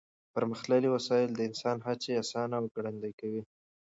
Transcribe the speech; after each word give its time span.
پرمختللې 0.35 0.89
وسایل 0.95 1.29
د 1.33 1.39
انسان 1.49 1.77
هڅې 1.87 2.11
اسانه 2.21 2.55
او 2.59 2.65
ګړندۍ 2.75 3.13
کوي. 3.19 3.41